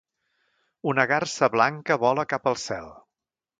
[0.93, 2.93] Una garsa blanca vola cap al cel.